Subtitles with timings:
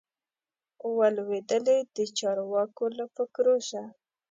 [0.97, 3.81] وه لوېدلي د چارواکو له فکرو سه